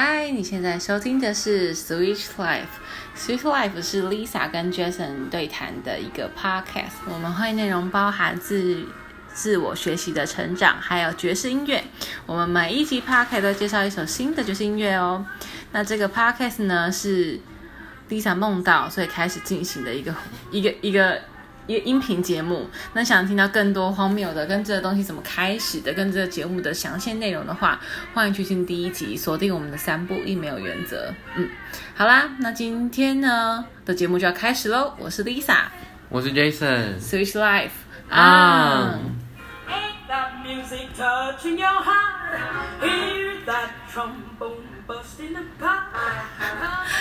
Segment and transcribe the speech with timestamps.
[0.00, 2.66] 嗨，你现在收听的是 Switch Life。
[3.16, 6.92] Switch Life 是 Lisa 跟 Jason 对谈的一个 podcast。
[7.12, 8.84] 我们会内容包含自
[9.34, 11.82] 自我学习的成长，还有爵士音乐。
[12.26, 15.26] 我们每一集 podcast 都介绍一首新的爵士音乐哦。
[15.72, 17.40] 那这个 podcast 呢是
[18.08, 20.14] Lisa 梦到，所以开始进行的一个
[20.52, 21.20] 一个一个。
[21.68, 27.78] 一个音频节目，那想听到更多荒谬的，跟这个东西怎么开始的，跟这个节目的详细内容的话，
[28.14, 31.12] 欢迎去听第一集，锁定我们的三步一没有原则。
[31.36, 31.46] 嗯，
[31.94, 34.94] 好啦，那今天呢的节目就要开始喽。
[34.98, 35.66] 我是 Lisa，
[36.08, 37.70] 我是 Jason，Switch Life
[38.08, 38.98] 啊。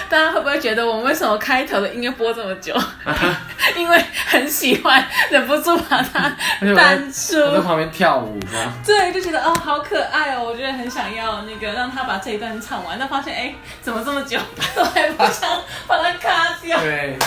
[0.09, 2.75] 大家会不会觉得我们为什么开头的音乐播这么久？
[3.77, 6.33] 因为很喜欢，忍不住把它
[6.75, 7.37] 单出。
[7.39, 8.73] 我在旁边跳舞吗？
[8.85, 12.97] 对，就觉得哦，好可爱哦，我觉得很想要那个让他把这一段唱完。
[12.99, 14.39] 但发现哎，怎么这么久，
[14.75, 15.49] 都 还不想
[15.87, 16.79] 把它卡掉？
[16.79, 17.17] 对，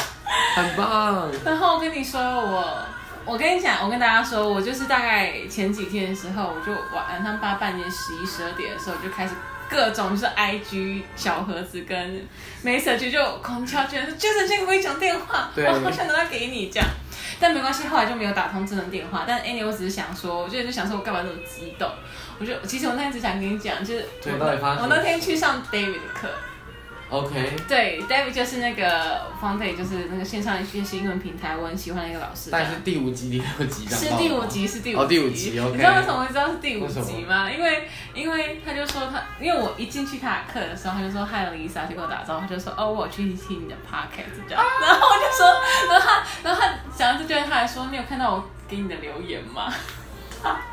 [0.57, 1.31] 很棒。
[1.45, 2.79] 然后我跟你说，我
[3.25, 9.33] 我跟你讲，我跟大家说，我就是大概前几天的时候，我就晚上八半夜十一十二点的时候就开始。
[9.71, 12.27] 各种就是 I G 小盒子跟
[12.65, 16.89] message 就狂敲，觉得说 Jason 先给我一讲电话，我好想拿给你这样，
[17.39, 19.25] 但没关系，后来就没有打通智能电话。
[19.27, 21.89] 但 Annie 我只是想说，我就想说我干嘛那么激动？
[22.39, 26.29] 我就其实我那天只想跟你讲，就是我那天去上 David 的课。
[27.11, 32.51] OK，对，David 就是那个 Foundry，就是那个线上学习英文平台，我很喜欢的一个老师。
[32.53, 35.03] 但是第五集、第六集是第五集，是第五集。
[35.03, 35.51] 哦，第五集。
[35.51, 37.51] 你知道为什么会知道是第五集吗？
[37.51, 44.65] 因为，因为他就说他，因为我一进去他的课的时候，他就说 Hi Lisa，就跟我打招呼，他就说哦，我去听你的 Podcast 这样。
[44.81, 45.47] 然后我就说，
[45.89, 49.73] 然后他，然后他讲完这句，他还说，你有看到我给你的留言吗？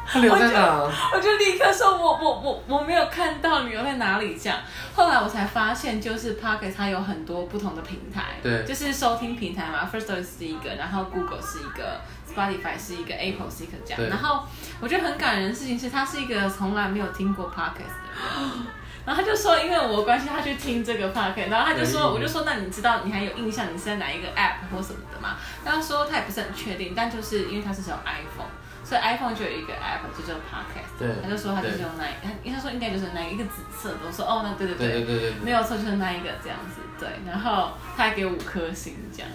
[0.06, 0.90] 他留在哪？
[1.14, 4.58] 我就立刻说，我我我我没有看到你留在哪里这样。
[4.96, 9.90] 后来我才发现，就是 Pocket 它有很多不同的平台，对，就是收听平台嘛。
[9.92, 14.10] First Story 是一个，然后 Google 是一个，Spotify 是一个，Apple 是一个这样。
[14.10, 14.46] 然后
[14.80, 18.68] 我觉得很感人的事情是，他是一个从来没有听过 Pocket 的人。
[19.06, 21.50] 然后他就说，因为我关系，他去听这个 Pocket。
[21.50, 25.36] 然后他就说，我就说，那你知道你还有印象你是在哪一个 App 或什么的吗？
[25.64, 28.52] 他说他也不是很确定，但就是因为他是使用 iPhone。
[28.88, 39.30] 所以 iPhone 就有一个 app 就叫 Podcast，他就说他就是用那，他应该说应该就是那一个紫色的，我说哦，那对对对对对对，没有错，就是那一个这样子，对，然后他还给五颗星这样，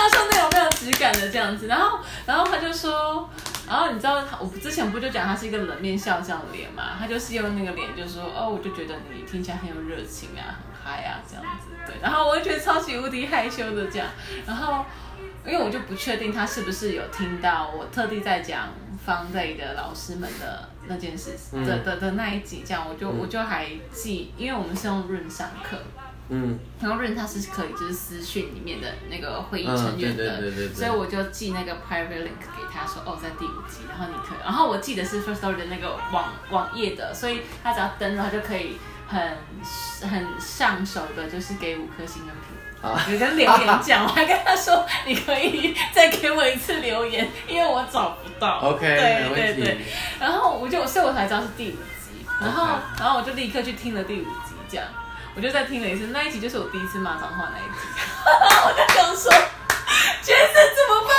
[0.00, 3.28] 他说那种没有质感的这样子，然后然后他就说，
[3.68, 14.08] 然后你知道我之前不就讲他是一个冷面笑匠的脸嘛，他就是用那个脸就说哦，我就觉得你听起来很有热情啊，很嗨啊这样子，对，然后我就觉得超级无敌害羞的这样，
[14.46, 14.84] 然后。
[15.42, 18.68] 因为我就不确定他是不是有听到我特地在讲
[19.06, 21.34] 方队的老师们的那件事
[21.64, 25.78] 的的的那一集，这样我就我就还记，因为我们是用润上课，
[26.30, 30.40] 嗯，然后润他是可以就是私讯里面的那个会议成员的，
[30.72, 38.76] 所以我就寄那个 private link 给他说，哦，在第五集，然后你可以，然后我记得是 first story 的那个网网页的，所以他只要登录，他就可以
[39.06, 39.20] 很
[40.08, 42.56] 很上手的，就是给五颗星的评。
[43.12, 48.58] 有跟留言讲， 我还跟他说，你可以再给我一次留言，因为我找不到。
[48.60, 49.78] OK，对对对。
[50.18, 52.24] 然后我就，所以我才知道是第五集。
[52.40, 52.66] 然后，
[52.98, 54.86] 然后我就立刻去听了第五集，这样，
[55.34, 56.08] 我就再听了一次。
[56.08, 57.86] 那一集就是我第一次骂脏话那一集。
[58.66, 59.30] 我就想说，
[60.22, 61.16] 角色怎么办？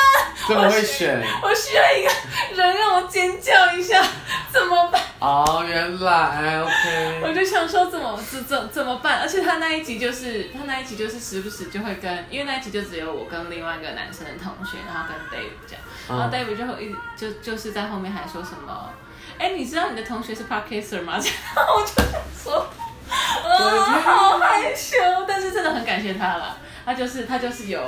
[0.48, 1.24] 怎么会选？
[1.42, 4.04] 我需要一个人让我尖叫一下，
[4.52, 5.02] 怎么办？
[5.20, 7.22] 哦，原来 OK。
[7.24, 9.20] 我就想说怎么怎怎怎么办？
[9.22, 15.80] 而且他那一集就是他那一集就是时不时就会跟，因为那一集就只有我跟另外一个男生的同学，然后跟 Dave 讲，
[16.10, 18.92] 然后 Dave 就会一直就就是在后面还说什么，
[19.38, 21.20] 哎，你知道你的同学是 Parker 吗？
[21.56, 22.81] 然后我就想说，啊，
[24.02, 24.96] 好害羞，
[25.28, 27.80] 但是真的很感谢他了，他就是他就是有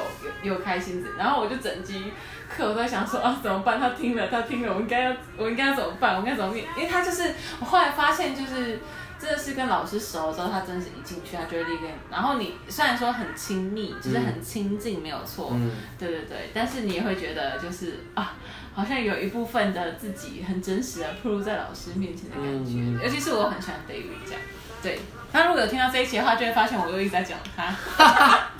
[0.43, 2.11] 有有开心子，然后我就整集。
[2.55, 3.79] 课我在想说啊怎么办？
[3.79, 6.13] 他听了，他听了，我应该要我应该要怎么办？
[6.13, 6.63] 我应该怎么面？
[6.77, 8.79] 因为他就是我后来发现，就是
[9.19, 11.85] 真的是跟老师熟之后，他真的是一进去，他就会立刻。
[12.11, 18.35] 然后你虽然说很亲密，就是很亲近，没有错，嗯，对对对，但是你也会觉得就是啊，
[18.75, 23.03] 好像有一部分的自己很真实的暴露在老师面前的感觉。
[23.03, 24.41] 尤其是我很喜欢 David 这样，
[24.83, 24.99] 对
[25.31, 27.63] 他如果有听到这一期的话，就会发现我又一直在讲他。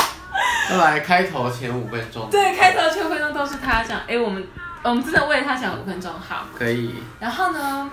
[0.70, 4.00] 后来开头前五分钟，对，开头前五分钟都是他讲。
[4.08, 4.44] 哎，我们
[4.82, 6.96] 我们真的为了他讲五分钟，好，可以。
[7.20, 7.92] 然后呢，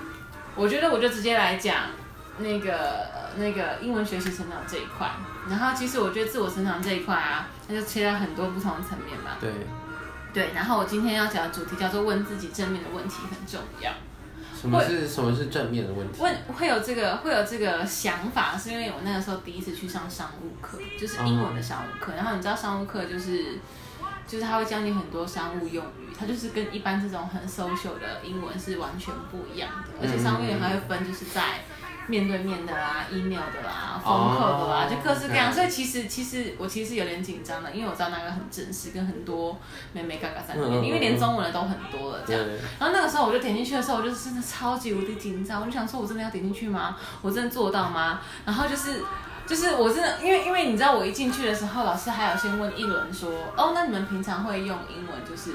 [0.55, 1.77] 我觉得我就直接来讲
[2.39, 3.07] 那个
[3.37, 5.11] 那个英文学习成长这一块。
[5.49, 9.33] 然后其实我觉得自我成长这一块啊，它就切在很多不同的层面嘛。
[9.41, 9.51] 对，
[10.33, 10.53] 对。
[10.55, 13.91] 然后我今天要讲的主题叫做问自己正面的问题很重要。
[14.61, 16.21] 什么是什么是正面的问题？
[16.21, 22.13] 问会有这个会有这个想法，是因为我那个时候第一次去上商务课，就是英文的商务课。
[22.15, 23.59] 然后你知道商务课就是
[24.27, 29.89] 就是他会教你很多商务用语，它就是跟一般这种很 social 的英文是完全不一样的。
[30.03, 31.65] 而且商务用语还会分，就是在
[32.07, 35.53] 面对面的啦、email 的啦、封客的啦，哦就各式各样。
[35.53, 39.59] 所以其实其实我其实有点紧张的，因为我知道那个很正式，跟很多
[39.93, 42.45] 妹妹嘎嘎在里面，因为连中文的都很多了这样。
[42.79, 46.97] 然后那个时候我就点进去的时候，我就真的超级无敌紧张，我就想说，我真的要点进去吗？
[47.23, 48.21] 我真的做到吗？
[48.45, 49.03] 然后就是。
[49.51, 55.51] 就是我真的，因为因为你知道，我一进去的时候，老师还有先问一轮说，哦，那你们平常会用英文就是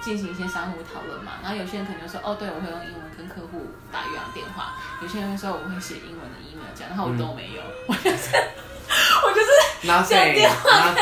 [0.00, 1.34] 进行一些商务讨论嘛？
[1.44, 4.74] 然后有些人可能就说，哦，对，我会用英文跟客户打越洋电话。
[5.00, 8.34] 有些人会说我会写英文的 email 这样，然后我都没有，我就是
[9.22, 10.92] 我就是讲 nothing 电话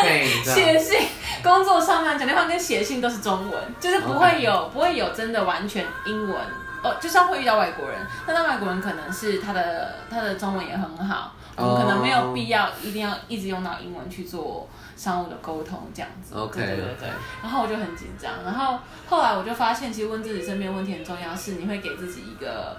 [0.45, 1.09] 写信，
[1.43, 6.39] 工作上面讲电话跟写信都是中文，就是不会有不会有真的完全英文。
[6.83, 16.35] 哦，就算会遇到外国人，但那外国人可能是他的他的中文也很好，我们可能没有必要一定要一直用到英文去做商务的沟通这样子。
[16.35, 17.09] OK，对对对对。
[17.43, 18.79] 然后我就很紧张，然后
[19.09, 22.77] 后来我就发现，其实问自己身边问题很重要，是你会给自己一个。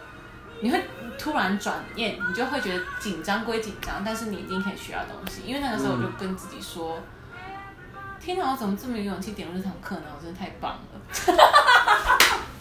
[0.62, 0.81] 你会
[1.19, 5.42] 突然转念，你就会觉得紧张归紧张，但是你一定可以学到东西。
[5.45, 6.98] 因为那个时候我就跟自己说
[8.22, 10.04] ：“天哪，我怎么这么有勇气点入这堂课呢？
[10.16, 11.01] 我真的太棒了！”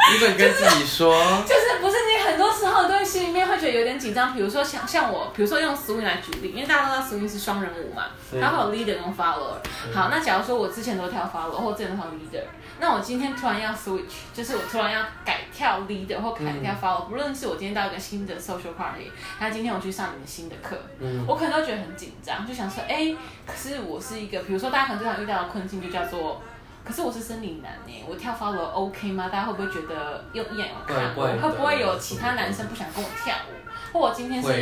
[0.12, 1.14] 你本跟自己说，
[1.46, 9.58] 就是不是你很多时候都会心里面会觉得有点紧张，比如说像像我，比如说用 swing 来举例，因为大家都知道 swing 是双人舞嘛，对它会有 leader 跟 follower。
[9.94, 12.42] 好，那假如说我之前都跳 follower 或之前都跳 leader，
[12.80, 23.14] 那我今天突然要 switch，就是我突然要改跳 leader 或改跳 follower，、不论是我今天到一个新的 social party，那今天我去上你们新的课，嗯我可能都觉得很紧张，就想说，哎、
[23.46, 26.42] 可是我是一个，比如说大家可能最常遇到的困境就叫做。
[26.84, 29.28] 可是我是生理男呢，我跳 follow OK 吗？
[29.30, 31.26] 大家会不会觉得用一眼有看我？
[31.40, 33.52] 会不会有其他男生不想跟我跳舞？
[33.92, 34.54] 或我今天是， 我会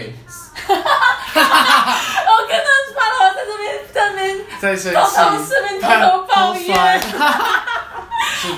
[2.49, 3.63] 跟着 follow 在这边
[3.93, 7.07] 在这边在生偷偷气，视频偷偷抱怨，是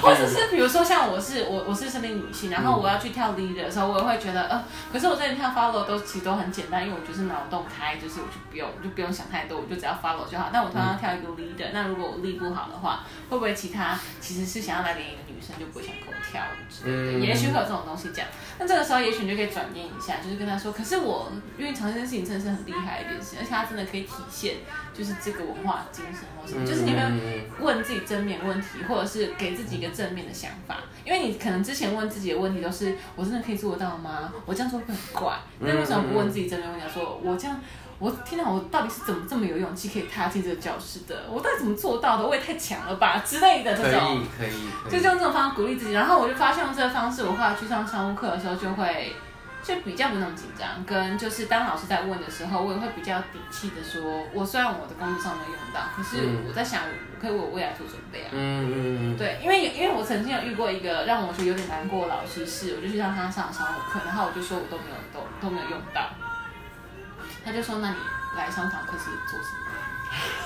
[0.02, 10.50] 或者是比如说像我是我我是生理女性，然后我要去跳 leader 的时候，我也会觉得呃，可是我之前跳 follow 都其实都很简单，因为我就是脑洞开，就是我就不用我就不用想太多，我就只要 follow 就好。
[10.52, 17.18] 但我突然要跳一个 leader，、那如果我力不好的话，会不会其他其实是想要来联谊的女生就不会想跟我跳舞之类的？
[17.18, 18.26] 嗯也许会有这种东西讲。
[18.58, 24.56] 那这个时候也许你就可以转念一下，就是跟他说，可是我因为尝试这件事情真的是很厉害一件事，而且它真的可以体现
[24.92, 34.32] 就是这个文化精神或什么，就是你会嗯问自己正面问题，或者是给自己一个正面的想法，因为你可能之前问自己的问题都是我真的可以做得到吗？
[34.46, 35.36] 我这样做会很怪？
[35.58, 36.86] 那为什么不问自己正面问题？
[36.92, 37.60] 说我这样，
[37.98, 41.24] 我天哪，我到底是怎么这么有勇气可以踏进这个教室的？
[41.30, 42.26] 我到底怎么做到的？
[42.26, 44.16] 我也太强了吧之类的这可种。
[44.16, 49.12] 以可以，可以就用这种方式鼓励自己，然后我就发现用这个方式，我后来去上商务课的时候就会
[49.62, 58.28] 就比较不那么紧张，跟就是当老师在问的时候，我也会比较底气的说，我虽然我的工作上没有用到，可是嗯我在想，我可以为我未来做准备啊。
[58.32, 66.08] 嗯嗯嗯，对，因为因为我曾经有遇过一个让我觉得有点难过的老师是，我就去让他上商务课，然后我就说我都没有都都没有用到，
[67.44, 67.96] 他就说那你
[68.36, 69.60] 来商堂课是做什么？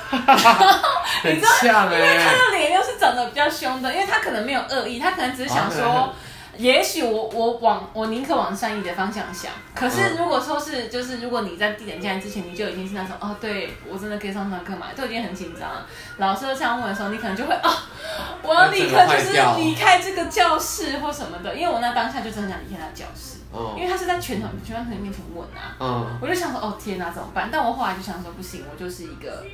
[1.24, 6.12] 你知道因为他哎，的脸又是长得比较凶的，因为他可能没有恶意，他可能只是想说啊，
[6.56, 9.52] 也许我我往我宁可往善意的方向想。
[9.74, 15.86] 可是嗯如果说是就是如果你在地点进来之前，你就已经是那种哦，对我真的可以上堂课嘛，都已经很紧张了。
[16.18, 17.70] 老师这样问的时候，你可能就会哦，
[18.42, 23.38] 我要立刻就是离开这个教室或什么的，因为我那当下就真的想离开那教室，
[23.76, 25.76] 因为嗯他是在全场全班同学面前问啊。
[25.80, 27.48] 嗯我就想说，哦天哪，怎么办？
[27.50, 29.44] 但我后来就想说，不行，我就是一个，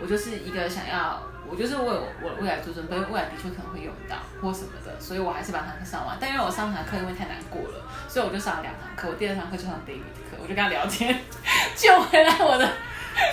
[0.00, 6.16] 我就是一个想要，我就是为我我未来做准备，未来的确可能会用到或什么的，所以我还是把堂课上完。
[6.20, 9.08] 但因为我上堂课因为太难过了，所以我就上了两堂课。
[9.08, 11.20] 我第二堂课就上 David 的课，我就跟他聊天，
[11.76, 12.68] 救回来我的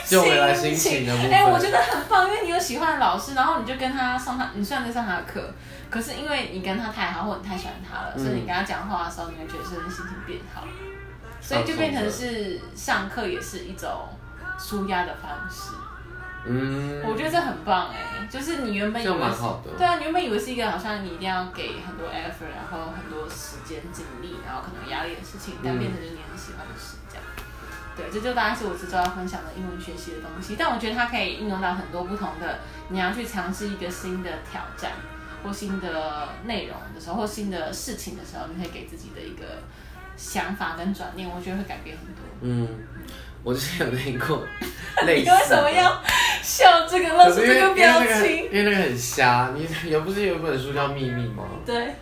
[0.06, 5.54] 救回来心情哎、我觉得很棒，因为你有喜欢的老师，然后你就跟他上他，你虽然在上他的课，
[5.90, 10.64] 可是因为你跟他太好，或者你太喜欢他了，嗯所以你跟他讲话的时候，你会觉得是心情变好。
[11.42, 13.90] 所以就变成是上课也是一种
[14.60, 15.72] 舒压的方式，
[16.46, 27.24] 嗯，我觉得这很棒哎、就是你原本以这为蛮好的对啊，你原本以为是一个好像你一定要给很多 effort，然后很多时间精力，然后可能有压力的事情，但嗯变成就是你很喜欢的事这样。
[27.98, 34.92] 对，这就大概是我这周要分享的英文学习的东西，但我觉得它可以应用到很多不同的，你要去尝试一个新的挑战
[35.44, 39.44] 或新的内容的时候，或新的事情的时候，你可以给自己的一个
[40.16, 42.24] 想法跟转念，我觉得会改变很多。
[42.42, 42.68] 嗯，
[43.44, 44.46] 我之前有听过
[45.06, 45.30] 类你。
[45.30, 46.02] 为什么要
[46.42, 48.46] 笑这个，露出这个表因那个情？
[48.46, 51.46] 因为那个很瞎，你有不是有一本书叫《秘密》吗？
[51.66, 51.96] 对，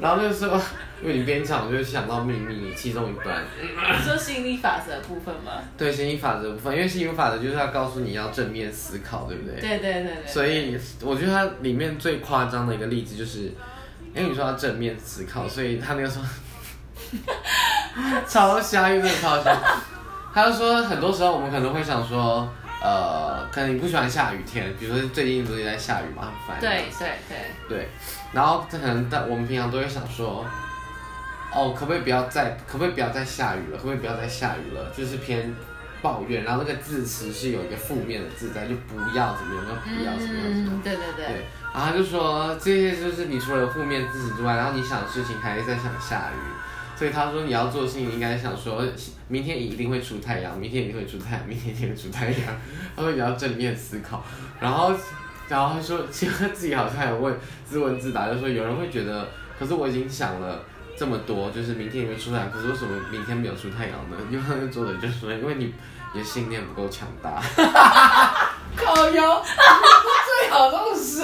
[0.00, 0.60] 然后那个时候
[1.02, 5.62] 因为你边讲我就想到秘密其中一段，你说吸引力法则的部分吗？
[5.76, 9.60] 对吸引力法则的部分，因为吸引力法则就是要告诉你要正面思考，对不对？
[9.60, 10.26] 对对对对。
[10.26, 13.52] 所以我觉得它里面最夸张的一个例子就是，
[14.14, 16.24] 因为你说要正面思考，所以他那个时候
[18.28, 19.56] 超瞎，又真的超瞎。
[20.32, 22.48] 他就说很多时候我们可能会想说，
[22.82, 26.60] 呃，可能你不喜欢下雨天，比如说最近不是在下雨嘛，很烦。
[26.60, 27.38] 对对对。
[27.68, 27.88] 对，
[28.32, 30.44] 然后可能但我们平常都会想说，
[31.52, 33.76] 哦，可不可以不要再，可不可以不要再下雨了？
[33.76, 34.90] 可不可以不要再下雨了？
[34.96, 35.54] 就是偏
[36.00, 40.68] 抱怨，然后那个字词是有一个负面的字在，就不要怎么样，不要怎么样怎么样。
[40.70, 41.26] 嗯，对对对。
[41.26, 46.38] 对，然后他就说这些就是你除了负面字词之外，然后你想的事情还是在想下雨。
[46.96, 48.84] 所以他说你要做的事情应该想说，
[49.28, 52.56] 明天一定会出太阳，明天一定会出太阳，明天一定会出太阳。
[52.96, 54.24] 他说你要正面思考，
[54.58, 54.92] 然后，
[55.48, 60.62] 然后他说其实他自己好像有问自问自答，就说有人会觉得，可是我已经想了
[60.96, 64.16] 这么多，就是明天也会出太阳，可是为什么明天没有出太阳呢？
[64.30, 65.74] 因为他做的就是说，因为你
[66.14, 67.42] 你的信念不够强大。
[68.76, 71.22] 靠腰，最好都是。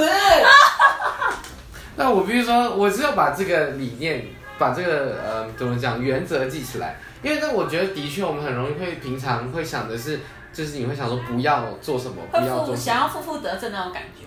[1.97, 4.27] 那我必须说，我只有把这个理念。
[4.57, 10.21] 把这个呃怎么讲原则记起来，因为那我觉得的确我们很容易会平常会想的是，
[10.53, 14.27] 就是你会想说不要做什么，不要做，想要负负得正那种感觉。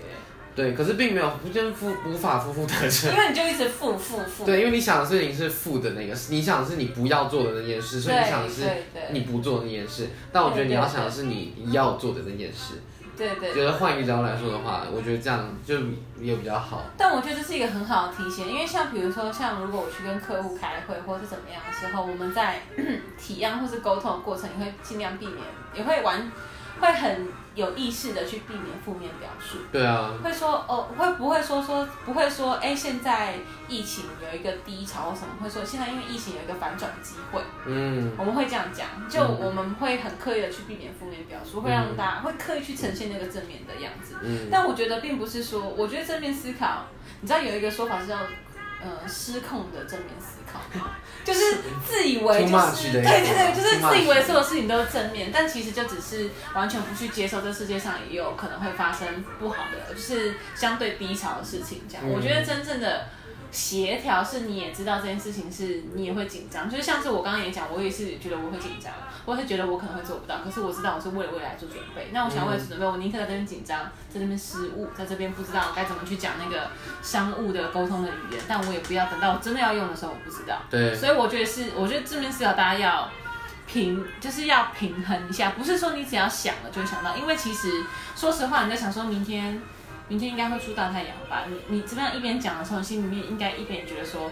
[0.56, 3.12] 对，可是并没有，就是负无法负负得正。
[3.12, 4.44] 因为你就一直负负负。
[4.44, 8.64] 对，因为你想的事情是负的那个，你想的是你不要做的那件事，所以你想的是
[9.12, 10.08] 你不做的那件事。
[10.32, 12.82] 但我觉得你要想的是你要做的那件事。
[13.18, 15.76] 对对，觉得换一个角度来说的话，我觉得这样就
[16.22, 16.84] 也比较好。
[16.96, 22.62] 但我觉得这是一个很好的提醒，因为像比如说，像如果我去跟客户开会或者是怎么样的时候，我们在
[23.18, 25.40] 体验或是沟通的过程，也会尽量避免，
[25.74, 26.32] 也会玩，
[26.80, 27.28] 会很。
[27.58, 33.34] 有意识的去避免负面表述，对啊，会说哦，会不会说说不会说哎，现在
[33.68, 46.86] 疫情有一个低潮或什么，会说现在因为疫情有一个反转机会，嗯，我们会这样讲，就我们会很刻意的去避免负面表述，会让大家会刻意去呈现那个正面的样子，嗯，但我觉得并不是说，我觉得正面思考，
[47.22, 48.16] 你知道有一个说法是叫
[48.82, 50.60] 呃失控的正面思考。
[51.26, 61.82] 就是自以为就是对对对，就是自以为所有事情都是正面，但其实就只是完全不去接受这世界上也有可能会发生不好的，就是相对低潮的事情。
[61.90, 63.08] 这样，我觉得真正的。
[63.52, 68.92] 协调是你也知道这件事情是你也会紧张，就是像是我刚刚也讲，我也是觉得我会紧张，
[69.26, 72.10] 我是觉得我可能会做不到，可是我知道我是为了未来做准备。
[72.12, 76.70] 那我想为了准备，我宁可在这边紧张，在这边失误，在这边不知道该怎么去讲那个
[77.02, 80.62] 商务的沟通的语言，但我也不要等到我真的要用的时候我不知道。
[80.70, 83.10] 对，所以我觉得是，我觉得正面思考大家要
[83.66, 87.84] 平，就是要平衡一下，不是说你只要想了就会想到，因为其实
[88.16, 89.62] 说实话你在想说明天。
[90.08, 91.44] 明天应该会出大太阳吧？
[91.48, 94.32] 你你这样一边讲的时候，心里面应该一边觉得说，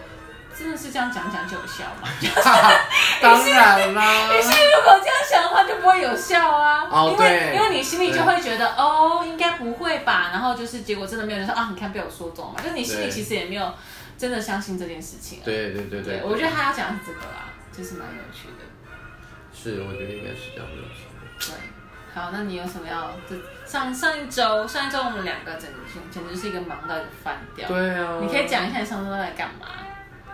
[0.56, 2.08] 真的是这样讲讲就有效吗？
[3.20, 4.28] 当然啦。
[4.32, 6.88] 你心 里如果这样想的话，就不会有效啊。
[6.90, 10.30] 哦，因为因为你心里就会觉得，哦，应该不会吧？
[10.32, 12.60] 然后就是结果真的没有人说啊，你看被我说中了。
[12.62, 13.74] 就是你心里其实也没有
[14.16, 15.40] 真的相信这件事情。
[15.44, 16.22] 对对对对。
[16.24, 18.64] 我觉得他要讲的是这个啦，就是蛮有趣的。
[19.52, 21.52] 是，我觉得应该是这样子。
[21.52, 21.75] 对。
[22.16, 23.10] 好，那你有什么要？
[23.28, 23.36] 这
[23.70, 27.68] 上上一周，上一周我们两个简直简直是一个忙到一个翻掉。
[27.68, 28.18] 对啊。
[28.22, 29.66] 你可以讲一下你上周在干嘛？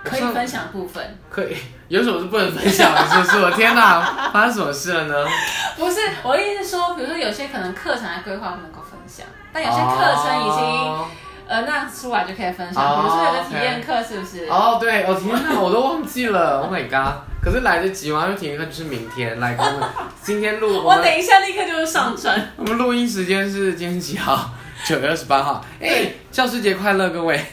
[0.04, 1.18] 可以分享部分。
[1.28, 1.56] 可以，
[1.88, 3.04] 有什么是不能分享的？
[3.10, 3.42] 是不是？
[3.42, 5.26] 我天哪，发生什么事了呢？
[5.76, 11.04] 不是，我的意思是说，比如说有些可能课程的规划不能够分享，但有些课程已经
[11.52, 12.96] 呃那出来就可以分享。
[12.96, 14.46] 比如说有个体验课，是不是？
[14.46, 16.62] 哦，对，我天哪，我都忘记了。
[16.62, 17.20] Oh my god！
[17.44, 18.22] 可是来得及吗？
[18.24, 19.88] 因为体验课就是明天，来我们
[20.22, 20.80] 今天录。
[20.82, 22.52] 我等一下立刻就是上传。
[22.56, 24.48] 我们录音时间是今天几号？
[24.86, 25.62] 九月二十八号。
[25.78, 27.38] 哎，教师节快乐，各位！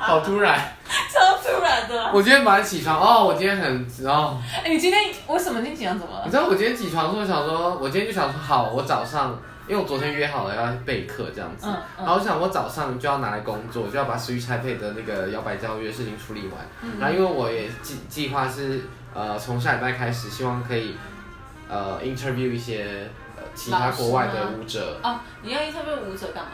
[0.00, 0.56] 好突然，
[1.12, 2.10] 超突然的。
[2.12, 4.40] 我今天本来起床哦，我今天很哦。
[4.64, 6.22] 哎，你今天为什么今天起床怎么了？
[6.24, 9.36] 你知道我今天起床的时候想说，我今天就想说，好，我早上。
[9.68, 11.66] 因为我昨天约好了要备课这样子，
[11.96, 16.66] 然后我想我早上就要拿来工作，就要把 Switch iPad 的那个摇摆教育的事情处理完。
[16.98, 18.80] 然后因为我也计计划是
[19.14, 20.96] 呃从下礼拜开始，希望可以
[21.68, 24.98] 呃 interview 一些呃其他国外的舞者。
[25.02, 26.50] 哦，你要 interview 舞者干嘛？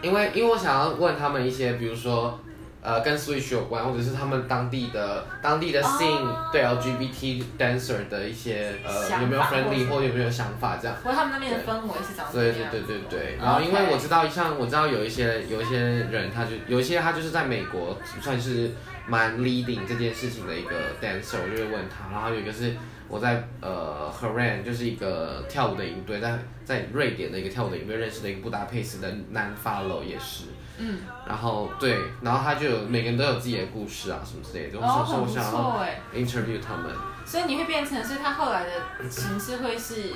[0.00, 2.40] 因为因为我想要问他们一些，比如说。
[2.88, 10.96] 呃，跟 Switch 有关，或者是他们当地的当地的 scene 对 LGBT dancer 的一些呃有没有 friendly 或有没有想法这样？
[11.04, 13.36] 或者他们那边的氛围是怎么对对对对对。
[13.36, 18.70] 然后因为我知道，像我知道有一些有一些人，他就有一些他就是在美国算是
[19.06, 22.10] 蛮 leading 这件事情的一个 dancer，我就会问他。
[22.10, 22.74] 然后有一个是
[23.06, 30.44] 我在呃 Haran 就是一个跳舞的营队，在在瑞典的一个跳舞的营队认识的一个布达佩斯的男 follow 也是。
[30.78, 36.00] 嗯，然后对，然后他就有每个人都有自己的故事啊什么之类的，我哦，很不说我想要错哎。
[36.14, 36.90] interview 他们。
[37.26, 38.70] 所以你会变成是他后来的
[39.10, 40.12] 形式会是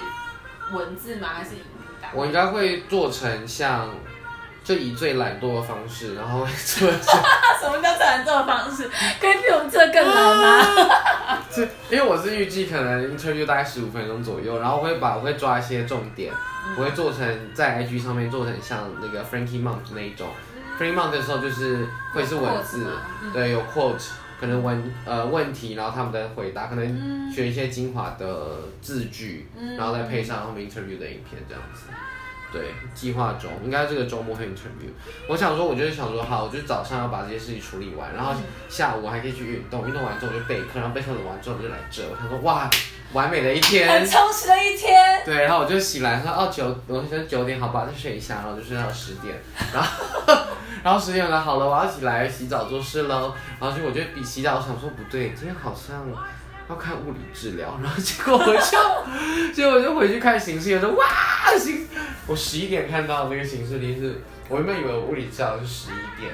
[0.72, 1.28] 文字吗？
[1.34, 1.50] 还是？
[2.14, 3.88] 我应该会做成像，
[4.64, 7.00] 就以最懒惰的方式，然后做成，
[7.60, 8.88] 什么叫最懒惰的方式？
[9.20, 11.42] 可以比我们这更难吗？
[11.52, 16.32] 是因为我是预计可能 interview 大概十五分钟左右，然后我会把我会抓一些重点，
[16.78, 20.28] 我会做成在 IG 上面做成像那个 Frankie Monk 那一种。
[20.78, 22.86] Frankie Monk 的时候就是会是文字
[23.32, 24.10] 对，有 quote，
[24.40, 31.86] 可能问呃问题，然后他们的回答，可能嗯选一些精华的字句，嗯然后再配上他们 interview 的影片这样子。
[32.52, 34.90] 对，计划中应该这个周末会 interview。
[35.26, 38.34] 我想说，我就是想说，好，我就早上要把这些事情处理完，然后
[38.68, 42.02] 下午我还可以去运动，运动完之后我就备课，然后备课完之后我就来这。
[42.02, 42.68] 我想说，哇，
[43.12, 44.06] 完美的一天很。
[44.08, 45.22] 充实的一天。
[45.24, 49.34] 对，然后我就醒来说，哦九，我说九点好吧，再睡一下，然后就睡到十点，
[49.72, 50.34] 然后
[50.82, 53.34] 然后十点了，好了，我要起来洗澡做事喽。
[53.60, 56.04] 然后就我就比洗澡，我想说不对，今天好像
[56.68, 58.52] 要看物理治疗，然后结果我就
[59.54, 61.06] 结果我就回去看形式，我说哇
[61.58, 61.86] 形，
[62.26, 66.32] 我十一点看到那个形式历是，我原本以为我物理治疗是十一点。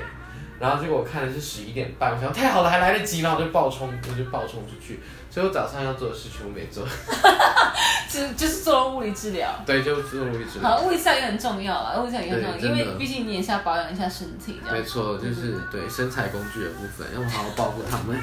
[0.59, 5.01] 然后结果我看的是十一点半，我想太好了，还来得及，然后我就暴冲，我就暴冲出去。
[5.31, 6.85] 所以我早上要做的事情我没做，
[8.09, 9.49] 就就是做了物理治疗。
[9.65, 10.69] 对，就做物理治疗。
[10.69, 14.61] 好，物理治疗也很重要啊，物理治疗也很重要，因为毕竟你也是要保养一下身体。
[14.73, 18.19] 没错，就是对身材工具的部分，要好好保护他们。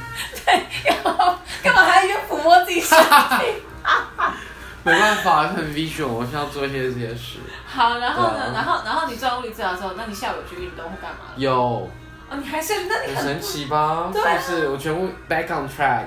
[1.63, 3.61] 干嘛还要抚摸自己身体？
[4.83, 7.39] 没办法，很 visual，我需要做一些这些事。
[7.65, 8.39] 好，然后呢？
[8.39, 11.33] 啊然后然后你做完物理治疗之后，那你下午有去运动或干嘛？
[11.37, 11.89] 有，
[12.35, 14.09] 哦，你还是那你很很神奇吧？
[14.11, 14.67] 对啊是不是？
[14.69, 16.05] 我全部 back on track。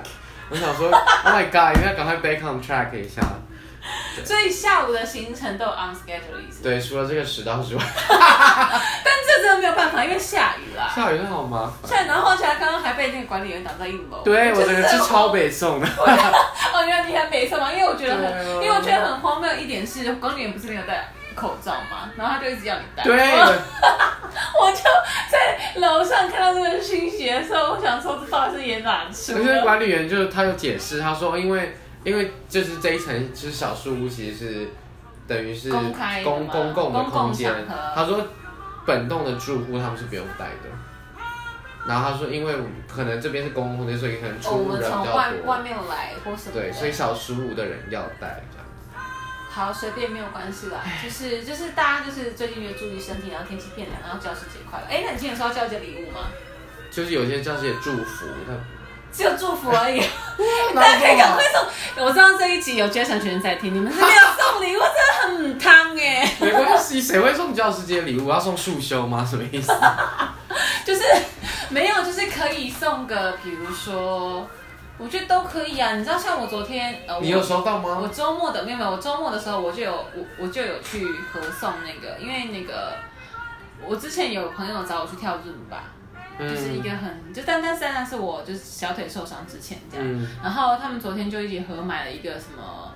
[0.50, 0.88] 我想说，
[1.24, 3.22] Oh my god，一定要赶快 back on track 一下。
[4.24, 6.62] 所以下午的行程都有 on schedule 的意思。
[6.62, 10.90] 对，除了这个迟到之外， 但这真的没有办法，因为下雨啦。
[10.94, 11.90] 下雨真的好麻烦。
[11.90, 14.22] 下雨，然后而且刚刚还被那个管理员挡在一楼。
[14.24, 15.86] 对，我就整个是超北宋的。
[15.96, 17.72] 哦，原来你还没上吗？
[17.72, 23.02] 因为我觉得很，对啊因为我觉得很荒谬一点是，管理员不是没有戴口罩嘛，然后他就一直要你戴。
[23.04, 23.16] 对，
[24.60, 24.82] 我就
[25.30, 29.62] 在楼上看到这个讯息的时候，我想说这到底是演哪出可是的？
[29.62, 34.68] 管理员就他有解释，他说因为因为就是这一层就是小树屋，其实是
[35.26, 37.52] 等于是公开公公共的空间。
[37.94, 38.26] 他说
[38.84, 40.68] 本栋的住户他们是不用带的。
[41.86, 42.54] 然后他说，因为
[42.86, 45.58] 可能这边是公共空间，所以可能哦，出入人比较从外外。
[45.60, 46.52] 面来或什么。
[46.52, 48.42] 对，所以小十五的人要带。
[49.50, 54.86] 好，随便没有关系啦，就是就是大家就是最近就注意身体，然后天气变凉，然后教师节快乐。
[54.88, 56.28] 哎，那你今天有收到教师节礼物吗？
[56.90, 58.54] 就是有些教师节祝福，他
[59.12, 60.00] 只有祝福而已，
[60.74, 62.04] 大家可以有赶快送。
[62.04, 66.36] 我知道这一集有 Jason 学生在听，你们是没有送礼物，真的很汤哎。
[66.40, 68.28] 没关系，谁会送教师节礼物？
[68.28, 69.26] 要送束修吗？
[69.28, 69.72] 什么意思？
[70.84, 71.02] 就是
[71.70, 74.48] 没有，就是可以送个，比如说，
[74.98, 75.94] 我觉得都可以啊。
[75.96, 77.98] 你知道，像我昨天，呃，你有收到吗？
[78.02, 82.94] 我周末的没有没有，我周末的时候我就有我我就有去合送那个，因为那个
[83.86, 85.84] 我之前有朋友找我去跳日舞吧，
[86.38, 92.92] 就是一个很就但但是但是我就是小腿受伤之前这样，嗯，然后他们昨天就一起合买了一个什么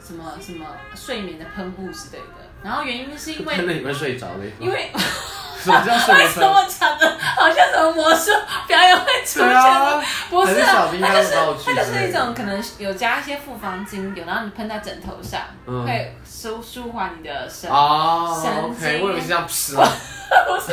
[0.00, 4.44] 什么什么睡眠的喷雾之类的，然后原因是因为看着你们睡着了。
[4.58, 4.90] 因为
[5.62, 6.42] 什么叫睡为眠喷？
[6.42, 8.30] 什么讲的好像什么魔术
[8.66, 9.58] 表演会出对现的？
[9.60, 17.70] 啊，不是它就是它就是一种可能有加一些复方精油，然后你喷在枕头上，嗯会舒舒缓你的神。
[17.70, 19.88] 哦神，OK，经我以为是这样 吃啊，
[20.48, 20.72] 不是，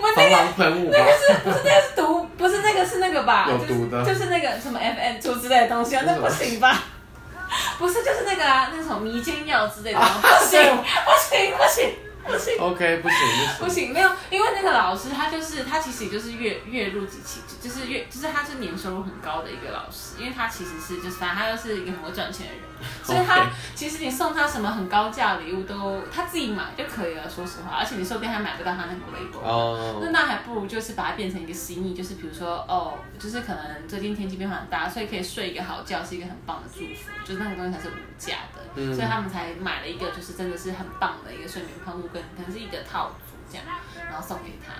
[0.00, 0.98] 我那防个，狼喷雾吧？
[1.44, 3.46] 不是那个是毒，不是那个是那个吧？
[3.48, 6.82] 有毒的就是就是那个什么 FN 出之类的东西啊，那不行吧？
[7.78, 11.94] 不是，就是那个啊，那种迷奸药之类的，啊不行，不行，不行，
[12.26, 12.58] 不行。
[12.58, 13.18] OK，不行
[13.60, 13.92] 不行。
[13.92, 22.62] 没有，因为那个老师他就是他其实也就是月月入几期，就是月就是他是年收入很高的一个老师，因为他其实是就是反正他就是一个很会赚钱的人，
[23.02, 30.02] 所以他其实你送他什么很高价的礼物都他自己买就可以了，说实话，而且你说不定还买不到他那个微博，哦、oh.，。
[30.02, 43.66] 那哦，那还不如就是把它变成一个心意，就是比如说哦，就是可能最近天气变化很大，所以可以睡一个好觉是一个很棒的祝福，就是那个东西才是无价的，嗯所以他们才买了一个就是真的是很棒的一个睡眠喷雾，跟可能是一个套组这样，
[44.10, 44.72] 然后送给他。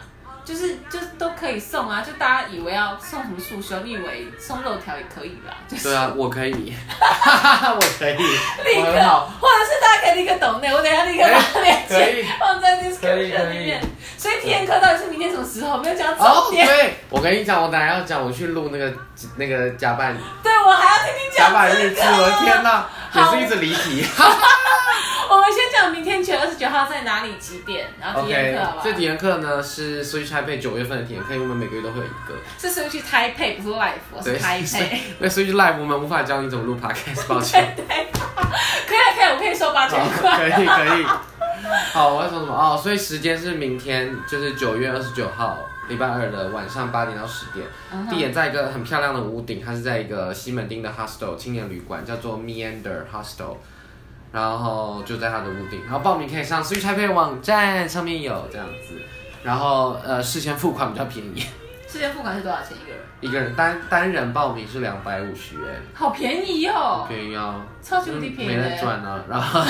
[0.44, 13.82] 就是就是都可以送啊，就大家以为要送什么束修，你以为送肉条也可以啦，就是对啊，我可以， 我可以，立刻或者是大家可以立刻抖内，我等一下立刻把链接放在可以 description 可以里面。
[14.16, 15.78] 所以体验课到底是明天什么时候？
[15.78, 16.64] 没有讲哦重，点。
[16.64, 18.92] 对，我跟你讲，我等下要讲，我去录那个
[19.34, 21.54] 那个加班对，我还要听你加讲这个。
[21.54, 24.06] 班日志，我的天哪，也是一直离题。
[25.46, 32.34] 我们先讲明天九月二十九号在哪里几点，然后体验课好不好这体验课呢是 Switch Taipei 九月份的体验课，因为我们每个月都会有一个。
[32.58, 35.00] 是 Switch 台配，不是 Life，我是对，台所以配。
[35.20, 37.76] 那 Switch Live 我们无法教你怎么录 Podcast，抱歉。
[37.76, 40.50] 可以可以，我可以收八千好，块。
[40.50, 41.04] 可以可以。
[41.92, 42.52] 好，我要说什么？
[42.52, 45.56] 哦，所以时间是明天，就是九月二十九号，
[45.88, 47.64] 礼拜二的晚上八点到十点。
[47.92, 53.58] 嗯地点在一个很漂亮的屋顶，它是在一个西门町的 hostel 青年旅馆，叫做 Meander Hostel。
[54.36, 59.00] 然后就在它的屋顶，然后报名可以上 Switch Taipei 网站上面有这样子，
[59.42, 61.40] 然后呃事先付款比较便宜，
[61.88, 62.76] 事先付款是多少钱？
[62.76, 63.00] 一个人？
[63.22, 68.68] 一个人单单人报名是两百五十元，好便宜哦，便宜啊，超级无敌便宜没的。
[68.68, 69.66] 在赚啊，然 后他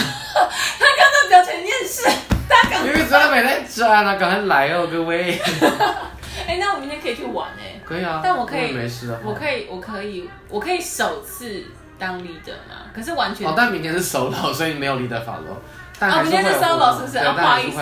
[0.98, 2.02] 刚刚表情厌世，
[2.48, 5.38] 他刚因为真的没在赚啊，赶快来哦各位，
[6.48, 11.64] 哎，那我明天可以去玩哎，可以啊，但我可以没事的话，我可以，我可以，我可以首次
[11.98, 12.90] 当 leader 嘛？
[12.94, 15.56] 可是完全哦，但明天是 solo，所以没有 leader follow，
[15.98, 17.18] 但哦，明天是 solo 是不是？
[17.18, 17.78] 哦，不好意思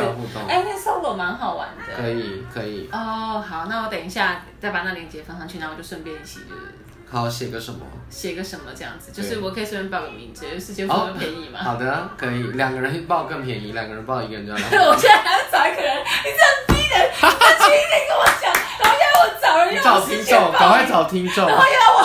[0.49, 1.95] 哎，那 solo 蛮好玩的。
[2.03, 6.75] 可以可以，哦，好，那我等一下再把那链接放上去，然后我就顺便一起就是
[7.11, 7.81] 好写个什么？
[8.11, 11.59] 写个什么这样子，就是我可以随便报个名字，因为世界付便宜嘛。
[11.63, 14.59] 好的，可以，两个人报更便宜，两个人报一个人就要。
[14.89, 22.05] 我现在还要找一个人，你这样逼人， 你这轻一点跟我讲，然后要我找人，找听众，赶快找听众，然后要我。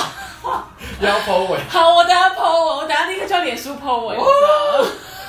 [1.02, 3.80] 要 po 尾，好，我等下 po 我，我等下立刻叫脸书吗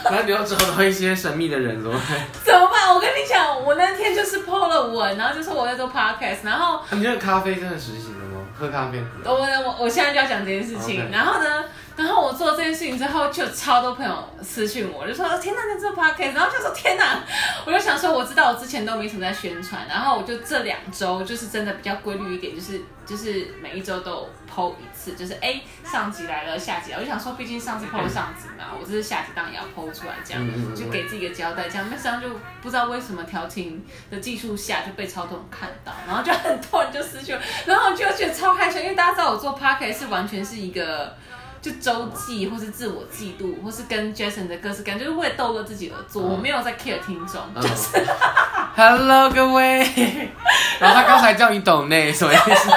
[0.02, 2.18] 然后你又找到一些神秘的人，怎么办？
[2.42, 2.92] 怎么办？
[2.92, 8.40] 我跟你讲，我那天就是 po 了文，然后就说我在做 podcast，然后你那个咖啡真的实行了吗？
[8.58, 9.00] 喝咖啡？
[9.24, 11.64] 我我我现在就要讲这件事情然后呢，
[12.00, 17.22] 然后我做这件事情之后，就超多朋友私讯我，就说天哪，你做 podcast，然后就说天哪，
[17.66, 26.92] 我就想说，我知道我之前都没什么在宣传，然后我就这两周就是真的比较规律一点，就是就是每一周都有 PO 一次，就是哎上集来了，下集。
[26.92, 30.42] 我就想说，毕竟上次 PO 上集嘛，我这是下集当然也要 PO 出来，这样。
[30.74, 32.28] 就给自己一个交代，这样那这样就
[32.62, 41.14] 不知道为什么调情的技术下就被超多人看到，然后就很多人就私讯我，然后我就觉得超害羞，因为大家知道我做 p o c a s t 是完全是一个。
[41.62, 46.22] 就周记，或是自我嫉妒，或是跟 Jason 的各式各样，就是为了逗乐自己而做。
[46.22, 48.04] 我没有在 care 听众，嗯就是、
[48.76, 49.78] Hello 各位，
[50.80, 52.70] 然后他刚才叫你懂内，什么意思？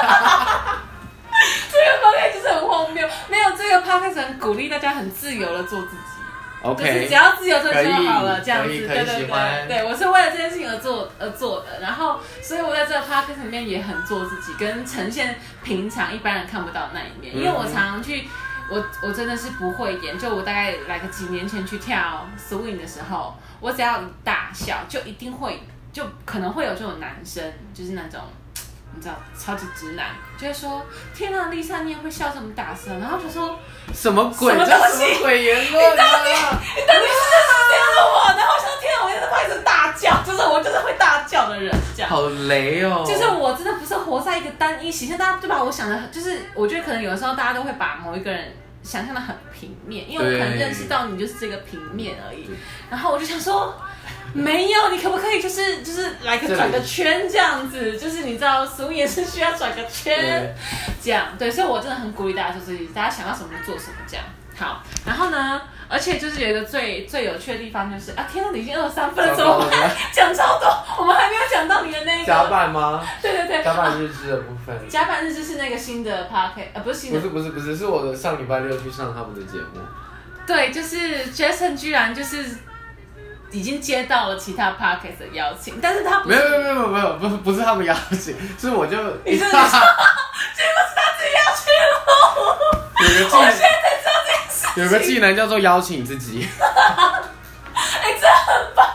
[1.72, 3.08] 这个 p o c a 就是很荒谬。
[3.30, 5.98] 没有这个 p o c a 很鼓励大家很自由的做自己。
[6.64, 18.30] 就是 OK，只要自由做就好了，这样子，对对对对，我是为了这件事情而做而做的，然后，所以我在这个 podcast 里面也很做自己，跟呈现平常一般人看不到的那一面，因为我常常去，
[18.74, 28.20] 我我真的是不会演，就我大概来个几年前去跳 swing 的时候，我只要一大笑，就一定会，就可能会有这种男生，就是那种。
[28.96, 33.58] 你知道，超级直男就会说：“天啊，丽莎，你也会笑这么大声？”然后就说
[33.92, 34.54] ：“什么鬼？
[34.54, 35.92] 什么什东西么鬼言论啊？
[35.96, 37.24] 你到底是
[37.72, 38.38] 这样的我？
[38.38, 42.10] 然后我想，天啊，我就是会一直大叫，就是我就是会大叫的人，这样。
[42.12, 43.04] 好雷哦！
[43.04, 52.50] 就是我真的不是活在一个单一形象，大家就把我想的，就是我觉得可能有的时候大家都会把某一个人想象的很平面，因为我可能认识到你就是这个平面而已。
[52.90, 53.74] 然后我就想说，
[54.34, 57.98] 没有，你可不可以就是就是来个转个圈这样子？
[57.98, 60.54] 就是你知道，俗也是需要转个圈，
[61.02, 64.26] 这样对，所以我真的很鼓励大家做自己，大家想要什么就做什么这样。
[64.56, 69.92] 好，然后呢，而且就是有一个最最有趣的地方就是啊，天哪，你已经二十三分了，怎么办？
[70.14, 70.68] 讲超多，
[71.00, 73.04] 我们还没有讲到你的那个加班吗？
[73.22, 74.78] 对 对对，加班日志的部分。
[74.88, 79.82] 甲板日志是那个新的 p o c a s t 呃，不是新的不，是不是不是，是我的上礼拜六去上他们的节目。
[80.46, 82.46] 对，就是 Jason 居然就是
[83.52, 91.94] 已经接到了其他 p o c a s t 的邀请，但是他不是，没有没有没有没有，不不是他们邀请，是我就 你是你说，结果是他自己要去了，
[93.00, 93.83] 有个技我现在
[94.76, 96.48] 有个技能叫做邀请自己。
[97.74, 98.88] 哎，这很棒，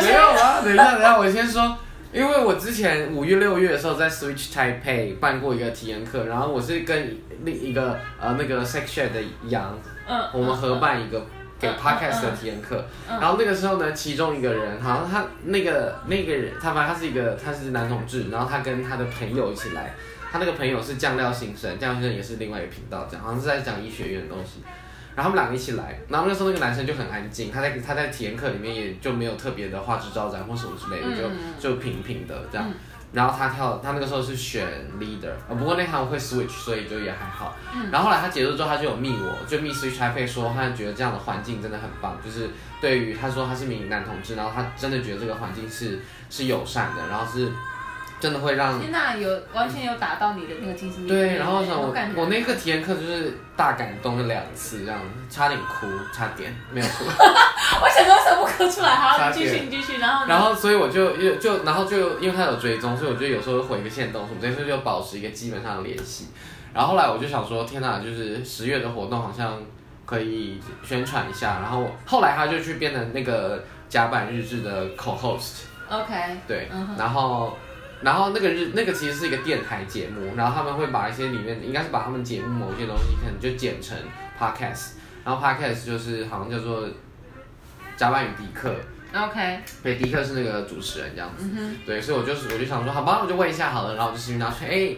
[0.00, 1.76] 没有啊，等一下等一下，我先说，
[2.12, 11.26] 因为我之前五月六月的时候在 Switch Taipei 办过一个体验课，然后我是跟另一个呃那个 Section 的杨，嗯，我们合办一个
[11.58, 12.36] 给嗯 Podcast 的嗯。
[12.36, 13.18] 体验课，嗯。
[13.20, 19.94] 然后那个时候呢，其中一个人好像他那个那个人，他反正他是一个他是男同志，然后他跟他的朋友一起来，
[20.34, 24.64] 他那个朋友是酱料新生，酱料新生也是另外一个频道，这样好像是在讲医学院的东西。
[25.14, 32.68] 然后他们两个一起来，然后那时候那个男生就很安静，他在他在体验课里面也就没有特别的花枝招展或什么之类的，嗯就就平平的这样。
[32.68, 32.74] 嗯
[33.12, 34.66] 然后他跳，他那个时候是选
[34.98, 37.56] leader，呃，不过那堂会 switch，所以就也还好。
[37.72, 47.52] 嗯然后后来他结束之后，他就有密我，就密 switch Taipei 说，他觉得这样的环境真的很棒，就是对于他说他是名男同志，然后他真的觉得这个环境是是友善的，然后是
[48.20, 51.06] 真的会让天哪，有完全有打到你的那个精神。
[51.06, 54.98] 对，然后呢，我我那个体验课就是大感动了两次，这样
[55.28, 57.04] 差点哭，差点没有哭。
[57.82, 58.94] 我想说为什么不哭出来？
[58.94, 66.28] 好，差你继续，你继续，然后然后所以我就又就然后就因为他有追踪，所以我就有时候会回个线动什么这些，就保持一个基本上的联系。
[66.72, 69.60] 然后后来我就想说，天哪，就是十月的活动好像
[70.06, 71.58] 可以宣传一下。
[71.60, 75.64] 然后后来他就去变成那个甲板日志的 co-host。
[75.90, 76.14] OK，
[76.48, 77.56] 对，然后
[78.04, 83.96] 然后那个日那个其实是一个电台节目，然后他们会把一些里面应该是把他们节目某些东西可能就剪成
[84.38, 84.90] podcast，
[85.24, 86.86] 然后 podcast 就是好像叫做
[87.96, 88.74] 加班与迪克
[89.14, 91.48] ，OK，对，迪克是那个主持人这样子，
[91.86, 94.94] 对，所以我就是我就想说，好吧，我就问一下好了，然后我就私信他说，哎、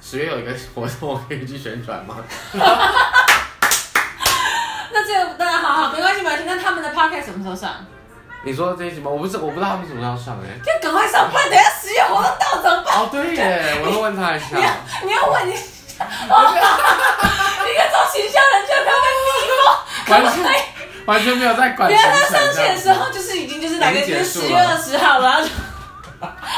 [0.00, 2.16] 十月有一个活动，我可以去宣传吗？
[4.92, 6.44] 那这个当然好好，没关系，没关系。
[6.46, 7.84] 那他们的 podcast 什么时候上？
[8.44, 9.10] 你说这些吗？
[9.10, 11.58] 我不是我不知道他们什么时候要上哎、就赶快上班，等
[12.08, 12.94] 活动到怎么办？
[12.96, 14.62] 哦，对耶， 我都问他一下你。
[14.62, 14.70] 要
[15.04, 16.34] 你要问你，哦
[17.66, 20.34] 你个做形象人就不要跟蜜蜂，完？
[20.34, 20.36] 全
[21.06, 25.48] 完全没有在管原来他上线的时候就是已经就是大概就是十月二十号了，然后就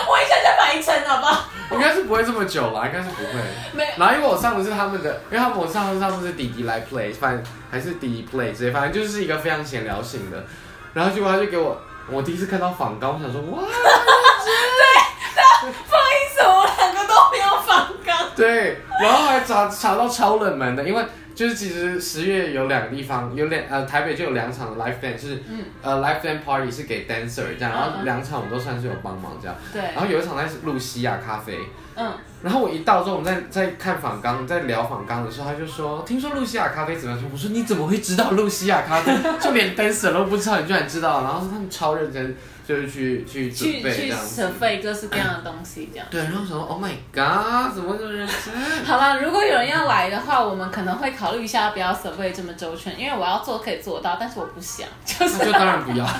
[0.08, 1.44] 我一下就买一层，好不好？
[1.72, 3.32] 应该是不会这么久啦，应该是不会。
[3.72, 10.42] 没然后因为我上的是他们的，因为他们我上的上的是弟弟来 play，反正还是弟弟 play 之类，反正就是一个非常闲聊型的。
[10.94, 11.78] 然后结果他就给我，
[12.10, 13.66] 我第一次看到仿纲，我想说哇，不
[15.66, 18.28] 好意思，我们两个都没有反刚。
[18.36, 31.58] 对，然后还查查到超冷门的，因为就是其实十月有两个地方，有两呃台北就有两场的 live band 是，嗯呃 live band party 是给 dancer 这样，然后两场我们都算是有帮忙这样，对，然后有一场在露西亚咖啡。
[32.00, 32.12] 嗯，
[32.44, 39.12] 然后我一到之后，我们在在看访刚，在聊访刚的时候，他就说：“听说露西亚咖啡怎么样？”我说：“你怎么会知道露西亚咖啡？
[39.40, 42.36] 就连 dancer 都不知道，你居然知道？”然后他们超认真，
[42.68, 44.42] 就是去去准去去备这样子。
[44.42, 46.06] 舍费各式各样的东西，这样。
[46.10, 48.54] 对，然后我想说：“Oh my god，怎么会这么认真
[48.84, 56.06] 好了，如果有人要来的话，我们可能会考虑一下要不要准备这么周全，因为我要做可以做到，但是我不想，就是那就当然不要。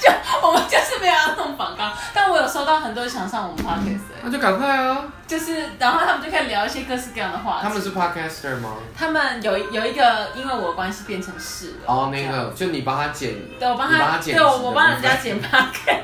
[0.00, 0.10] 就
[0.42, 5.04] 我们就是没有要弄广告，但我有收到很多想上我们 podcast，、欸、那就赶快啊！
[5.28, 7.68] 就是然后他们就可以聊一些各式各样的话题。
[7.68, 8.74] 他们是 podcaster 吗？
[8.96, 15.40] 他们有有一个因为我的关系变成是了哦，那个就你帮他剪，对我帮他，他剪对我我帮人家剪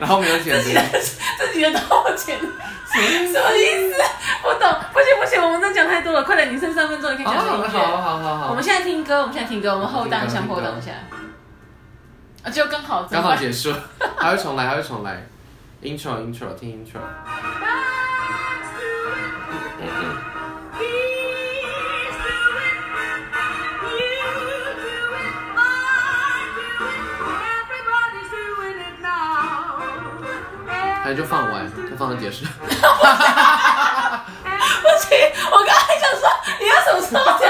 [0.01, 3.95] 然后没有剪自己的自己的都我剪，什么意思？
[4.43, 7.69] 不懂，不行不行，我们真的讲太多了，快点，你剩三分钟，你可以哦，讲音乐。
[7.69, 10.93] 好好好好，我们现在听歌，我们现在听歌，我们后档听歌相后档一下。
[12.43, 13.73] 啊，就刚好刚好结束，
[14.17, 15.27] 还会重来，还会重来。
[15.83, 17.01] intro intro 听 intro。
[31.07, 32.45] 还就放完，就放到结束。
[32.45, 32.51] 不
[34.99, 35.17] 行，
[35.53, 37.47] 我刚才想说你要什么时候讲，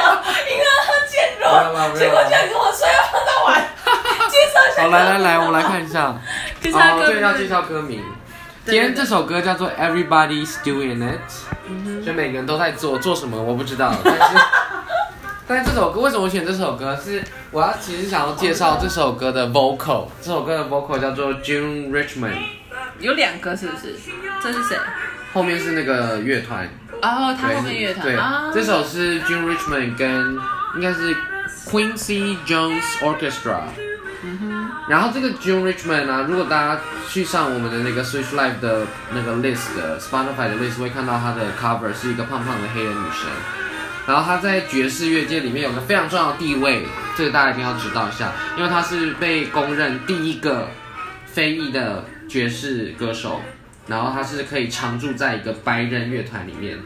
[0.47, 0.69] 因为要
[1.09, 3.65] 渐没有啦没有啦弱，结果居然跟我说要放到完，
[4.29, 4.83] 介绍一下。
[4.83, 6.15] 好，来来来，我们来看一下。
[6.61, 8.05] 介绍哦，歌对，要介绍歌名。
[8.67, 11.31] 今天这首歌叫做《Everybody's Doing It》，
[12.05, 14.37] 就每个人都在做做什么我不知道，但是
[15.49, 16.95] 但是这首歌为什么我选这首歌？
[17.03, 22.43] 是我要其实想要介绍这首歌的 vocal，这首歌的 vocal 叫做 June Richmond，
[22.99, 23.95] 有两个是不是？
[24.43, 24.77] 这是谁？
[25.33, 26.67] 后面是那个乐团，
[27.03, 30.39] 哦，他对后面乐团对啊，，这首是 June Richmond 跟
[30.77, 31.15] 应该是
[31.67, 33.61] Quincy Jones Orchestra。
[34.89, 43.29] 然后这个 June Richmond 啊，如果大家去上我们的那个 Switch Live 的那个 list 的 Spotify 的 list，会看到她的 cover 是一个胖胖的黑人女生。
[44.07, 46.87] 然后她在爵士乐界里面有个非常重要的地位，
[47.17, 50.69] 这个大家一定要知道一下，因为她是被公认第一个
[51.27, 53.41] 非裔的爵士歌手，
[53.87, 56.79] 然后他是可以常驻在一个白人乐团里面。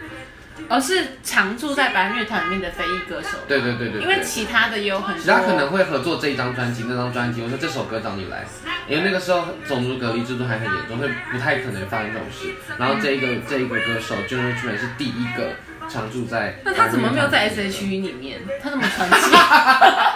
[0.68, 3.38] 而哦是常驻在白人乐团里面的非裔歌手。
[3.48, 8.44] 对对对对对因为其他的也有很多，其他可能会合作这一张专辑、那张专辑，我说这首歌找你来，
[8.87, 12.55] 因为那个时候种族隔离制度还很严重，会不太可能发生这种事。
[12.79, 15.55] 然后这一个这一个歌手 June Richmond 是第一个
[15.88, 16.57] 常驻在。
[16.62, 18.40] 那他怎么没有在 S H E 里面？
[18.62, 19.31] 他怎么传奇，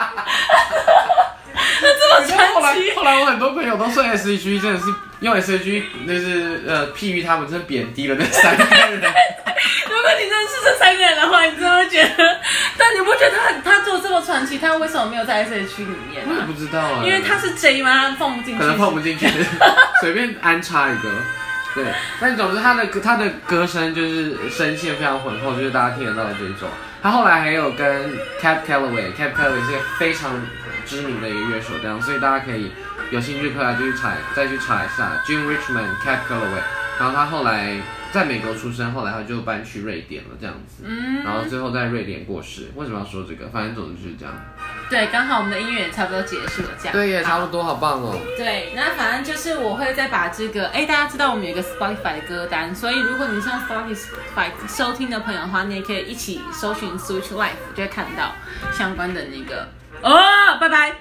[2.55, 4.87] 后来后来我很多朋友都说 S H E 真的是
[5.21, 9.01] 用 S H E 就是呃譬喻他们，真的贬低了那三个人。
[9.89, 12.41] 如果你认识这三个人的话，你真的会觉得，
[12.77, 16.53] 但你不觉得他他做这么传奇，他为什么没有在 S H E 里面啊我也不？
[16.53, 18.11] 知道啊，因为他是 J 吗？
[18.11, 19.27] 他放不进去，可能放不进去，
[20.01, 21.11] 随便安插一个。
[21.75, 21.85] 对，
[22.21, 26.69] 但总之他的歌他的歌声就是声线非常浑厚，就是大家听得到的这种。
[27.03, 30.31] 他后来还有跟 Cap Calloway，Cap Calloway 是一个非常
[30.85, 32.71] 知名的一个乐手，这样，所以大家可以
[33.11, 36.63] 有兴趣可以就去查，再去查一下 June Richmond Cap Calloway。
[36.97, 37.77] 然后他后来
[38.13, 40.85] 在美国出生，后来他就搬去瑞典了，这样子。
[40.87, 42.71] 嗯，然后最后在瑞典过世。
[42.77, 43.49] 为什么要说这个？
[43.49, 44.33] 反正总之就是这样。
[44.89, 46.93] 对，刚好我们的音乐也差不多结束了，这样。
[46.93, 48.17] 对，也差不多，好棒哦。
[48.37, 58.37] 对，那反正就是我会再把这个，哎，大家知道我们有一个 Spotify 的歌单，所以如果你上 Spotify 收听的朋友的话，你也可以一起搜寻 Switch Life，就会看到
[58.73, 59.67] 相关的那个。
[60.03, 60.93] 哦，拜拜。